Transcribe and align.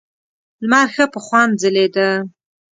لمر 0.65 0.87
ښه 0.95 1.05
په 1.13 1.19
خوند 1.25 1.51
ځلېده. 1.61 2.09